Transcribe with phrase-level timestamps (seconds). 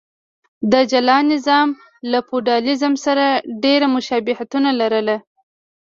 [0.71, 1.67] دا جلا نظام
[2.11, 3.25] له فیوډالېزم سره
[3.63, 5.09] ډېر مشابهتونه لرل.